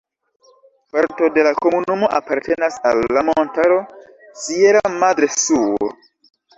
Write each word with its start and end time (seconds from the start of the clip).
Parto 0.95 1.27
de 1.35 1.43
la 1.49 1.51
komunumo 1.65 2.09
apartenas 2.21 2.79
al 2.93 3.05
la 3.19 3.25
montaro 3.31 3.79
"Sierra 4.47 4.97
Madre 4.99 5.35
Sur". 5.41 5.91